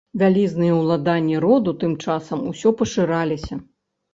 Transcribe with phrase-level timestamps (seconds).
[0.19, 3.63] Вялізныя ўладанні роду тым часам усё пашыраліся.